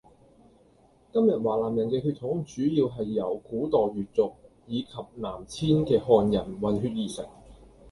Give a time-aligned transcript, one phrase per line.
[1.13, 4.33] 今日華南人嘅血統主要係由古代越族
[4.65, 7.31] 以及南遷嘅漢人混血而成